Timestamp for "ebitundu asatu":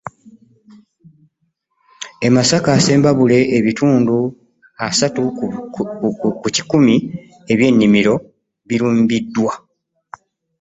3.57-5.21